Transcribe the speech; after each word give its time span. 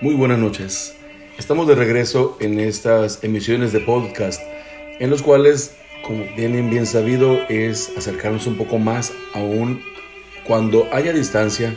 Muy 0.00 0.14
buenas 0.14 0.38
noches. 0.38 0.94
Estamos 1.38 1.66
de 1.66 1.74
regreso 1.74 2.36
en 2.38 2.60
estas 2.60 3.24
emisiones 3.24 3.72
de 3.72 3.80
podcast, 3.80 4.40
en 5.00 5.10
los 5.10 5.22
cuales, 5.22 5.74
como 6.06 6.22
tienen 6.36 6.70
bien 6.70 6.86
sabido, 6.86 7.40
es 7.48 7.90
acercarnos 7.98 8.46
un 8.46 8.56
poco 8.56 8.78
más, 8.78 9.12
aún 9.34 9.82
cuando 10.44 10.86
haya 10.92 11.12
distancia, 11.12 11.74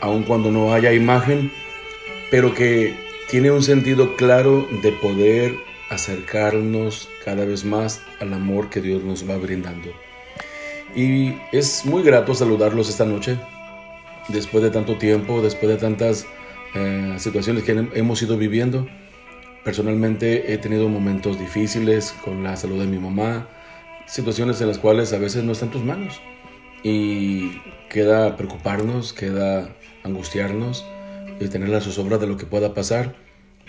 aún 0.00 0.24
cuando 0.24 0.50
no 0.50 0.74
haya 0.74 0.92
imagen, 0.92 1.52
pero 2.32 2.54
que 2.54 2.96
tiene 3.30 3.52
un 3.52 3.62
sentido 3.62 4.16
claro 4.16 4.66
de 4.82 4.90
poder 4.90 5.54
acercarnos 5.90 7.08
cada 7.24 7.44
vez 7.44 7.64
más 7.64 8.02
al 8.18 8.34
amor 8.34 8.68
que 8.68 8.80
Dios 8.80 9.04
nos 9.04 9.30
va 9.30 9.36
brindando. 9.36 9.92
Y 10.96 11.34
es 11.52 11.86
muy 11.86 12.02
grato 12.02 12.34
saludarlos 12.34 12.88
esta 12.88 13.04
noche, 13.04 13.38
después 14.26 14.64
de 14.64 14.70
tanto 14.70 14.98
tiempo, 14.98 15.40
después 15.40 15.70
de 15.70 15.76
tantas 15.76 16.26
eh, 16.74 17.14
situaciones 17.18 17.64
que 17.64 17.72
hemos 17.94 18.22
ido 18.22 18.36
viviendo. 18.36 18.86
Personalmente 19.64 20.52
he 20.52 20.58
tenido 20.58 20.88
momentos 20.88 21.38
difíciles 21.38 22.14
con 22.24 22.42
la 22.42 22.56
salud 22.56 22.80
de 22.80 22.86
mi 22.86 22.98
mamá, 22.98 23.48
situaciones 24.06 24.60
en 24.60 24.68
las 24.68 24.78
cuales 24.78 25.12
a 25.12 25.18
veces 25.18 25.44
no 25.44 25.52
está 25.52 25.66
en 25.66 25.70
tus 25.70 25.84
manos 25.84 26.20
y 26.82 27.60
queda 27.90 28.36
preocuparnos, 28.36 29.12
queda 29.12 29.76
angustiarnos 30.02 30.86
y 31.38 31.48
tener 31.48 31.68
la 31.68 31.80
zozobra 31.80 32.16
de 32.16 32.26
lo 32.26 32.36
que 32.36 32.46
pueda 32.46 32.72
pasar, 32.72 33.14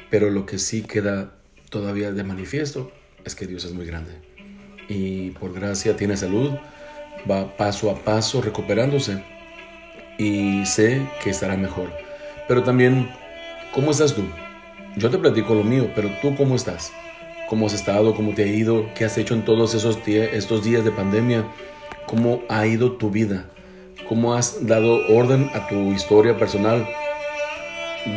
pero 0.09 0.29
lo 0.29 0.45
que 0.45 0.59
sí 0.59 0.83
queda 0.83 1.35
todavía 1.69 2.11
de 2.11 2.23
manifiesto 2.23 2.91
es 3.25 3.35
que 3.35 3.47
Dios 3.47 3.65
es 3.65 3.73
muy 3.73 3.85
grande 3.85 4.31
y 4.91 5.31
por 5.31 5.53
gracia 5.53 5.95
tiene 5.95 6.17
salud, 6.17 6.51
va 7.29 7.55
paso 7.55 7.89
a 7.89 7.95
paso 7.95 8.41
recuperándose 8.41 9.23
y 10.17 10.65
sé 10.65 11.07
que 11.23 11.29
estará 11.29 11.55
mejor. 11.55 11.91
Pero 12.47 12.63
también, 12.63 13.09
¿cómo 13.73 13.91
estás 13.91 14.13
tú? 14.13 14.23
Yo 14.97 15.09
te 15.09 15.17
platico 15.17 15.53
lo 15.55 15.63
mío, 15.63 15.89
pero 15.95 16.09
tú 16.21 16.35
cómo 16.35 16.55
estás? 16.55 16.91
¿Cómo 17.47 17.67
has 17.67 17.73
estado? 17.73 18.15
¿Cómo 18.15 18.33
te 18.33 18.43
ha 18.43 18.47
ido? 18.47 18.85
¿Qué 18.93 19.05
has 19.05 19.17
hecho 19.17 19.33
en 19.33 19.43
todos 19.43 19.73
esos 19.73 19.99
estos 20.07 20.63
días 20.63 20.83
de 20.83 20.91
pandemia? 20.91 21.45
¿Cómo 22.07 22.41
ha 22.49 22.65
ido 22.65 22.93
tu 22.93 23.09
vida? 23.09 23.45
¿Cómo 24.07 24.33
has 24.33 24.67
dado 24.67 25.07
orden 25.07 25.49
a 25.53 25.67
tu 25.67 25.75
historia 25.91 26.37
personal? 26.37 26.87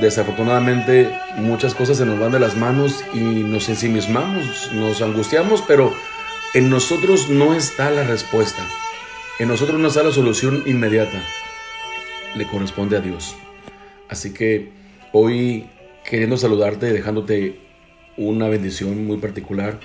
Desafortunadamente 0.00 1.14
muchas 1.36 1.74
cosas 1.74 1.98
se 1.98 2.06
nos 2.06 2.18
van 2.18 2.32
de 2.32 2.40
las 2.40 2.56
manos 2.56 3.04
y 3.12 3.18
nos 3.18 3.68
ensimismamos, 3.68 4.72
nos 4.72 5.02
angustiamos, 5.02 5.62
pero 5.66 5.92
en 6.54 6.70
nosotros 6.70 7.28
no 7.28 7.54
está 7.54 7.90
la 7.90 8.04
respuesta. 8.04 8.66
En 9.38 9.48
nosotros 9.48 9.78
no 9.78 9.88
está 9.88 10.02
la 10.02 10.12
solución 10.12 10.62
inmediata. 10.66 11.22
Le 12.34 12.46
corresponde 12.46 12.96
a 12.96 13.00
Dios. 13.00 13.36
Así 14.08 14.32
que 14.32 14.70
hoy 15.12 15.66
queriendo 16.04 16.36
saludarte, 16.36 16.92
dejándote 16.92 17.60
una 18.16 18.48
bendición 18.48 19.06
muy 19.06 19.16
particular 19.18 19.80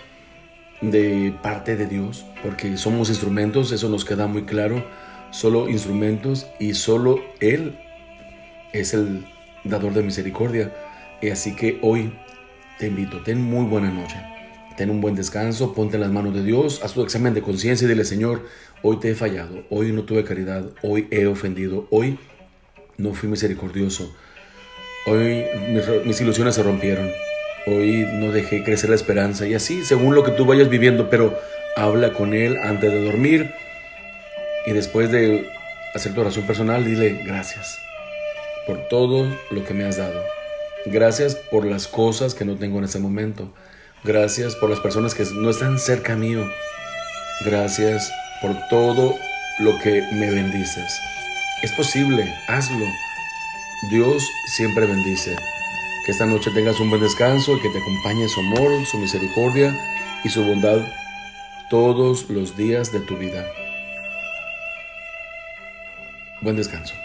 de 0.81 1.33
parte 1.41 1.75
de 1.75 1.87
Dios, 1.87 2.25
porque 2.43 2.77
somos 2.77 3.09
instrumentos, 3.09 3.71
eso 3.71 3.89
nos 3.89 4.05
queda 4.05 4.27
muy 4.27 4.43
claro, 4.43 4.83
solo 5.31 5.69
instrumentos 5.69 6.47
y 6.59 6.73
solo 6.73 7.19
Él 7.39 7.77
es 8.73 8.93
el 8.93 9.25
dador 9.63 9.93
de 9.93 10.03
misericordia. 10.03 10.73
Y 11.21 11.29
así 11.29 11.55
que 11.55 11.79
hoy 11.81 12.13
te 12.77 12.87
invito, 12.87 13.21
ten 13.23 13.41
muy 13.41 13.65
buena 13.65 13.91
noche, 13.91 14.15
ten 14.77 14.89
un 14.89 15.01
buen 15.01 15.15
descanso, 15.15 15.73
ponte 15.73 15.95
en 15.95 16.01
las 16.01 16.11
manos 16.11 16.33
de 16.33 16.43
Dios, 16.43 16.81
haz 16.83 16.93
tu 16.93 17.01
examen 17.01 17.33
de 17.33 17.41
conciencia 17.41 17.85
y 17.85 17.89
dile, 17.89 18.05
Señor, 18.05 18.45
hoy 18.81 18.97
te 18.97 19.11
he 19.11 19.15
fallado, 19.15 19.63
hoy 19.69 19.91
no 19.91 20.03
tuve 20.03 20.23
caridad, 20.23 20.69
hoy 20.81 21.07
he 21.11 21.25
ofendido, 21.25 21.87
hoy 21.89 22.17
no 22.99 23.13
fui 23.13 23.29
misericordioso. 23.29 24.13
Hoy 25.07 25.45
mis, 26.05 26.21
ilusiones 26.21 26.55
se 26.55 26.63
rompieron. 26.63 27.09
Hoy 27.65 28.05
no 28.13 28.31
dejé 28.31 28.63
crecer 28.63 28.89
la 28.89 28.95
esperanza. 28.95 29.47
Y 29.47 29.55
así, 29.55 29.83
según 29.83 30.13
lo 30.13 30.23
que 30.23 30.31
tú 30.31 30.45
vayas 30.45 30.69
viviendo, 30.69 31.09
pero 31.09 31.39
habla 31.75 32.13
con 32.13 32.33
Él 32.33 32.57
antes 32.61 32.91
de 32.91 33.03
dormir. 33.03 33.51
Y 34.67 34.73
después 34.73 35.11
de 35.11 35.49
hacer 35.95 36.13
tu 36.13 36.21
oración 36.21 36.45
personal, 36.45 36.85
dile 36.85 37.21
gracias 37.25 37.79
por 38.67 38.87
todo 38.89 39.25
lo 39.49 39.63
que 39.65 39.73
me 39.73 39.85
has 39.85 39.97
dado. 39.97 40.21
Gracias 40.85 41.35
por 41.35 41.65
las 41.65 41.87
cosas 41.87 42.35
que 42.35 42.45
no 42.45 42.55
tengo 42.57 42.77
en 42.79 42.85
este 42.85 42.99
momento. 42.99 43.51
Gracias 44.03 44.55
por 44.55 44.69
las 44.69 44.79
personas 44.79 45.13
que 45.13 45.25
no 45.33 45.49
están 45.49 45.79
cerca 45.79 46.15
mío. 46.15 46.45
Gracias 47.45 48.11
por 48.41 48.55
todo 48.69 49.15
lo 49.59 49.79
que 49.79 50.01
me 50.13 50.29
bendices. 50.31 51.18
Es 51.61 51.73
posible, 51.73 52.33
hazlo. 52.47 52.85
Dios 53.89 54.23
siempre 54.45 54.85
bendice. 54.85 55.35
Que 56.05 56.13
esta 56.13 56.25
noche 56.25 56.51
tengas 56.51 56.79
un 56.79 56.89
buen 56.89 57.01
descanso 57.01 57.57
y 57.57 57.61
que 57.61 57.69
te 57.69 57.79
acompañe 57.79 58.29
su 58.29 58.39
amor, 58.39 58.85
su 58.85 58.97
misericordia 58.97 59.77
y 60.23 60.29
su 60.29 60.43
bondad 60.45 60.79
todos 61.69 62.29
los 62.29 62.55
días 62.55 62.93
de 62.93 63.01
tu 63.01 63.17
vida. 63.17 63.45
Buen 66.41 66.55
descanso. 66.55 66.95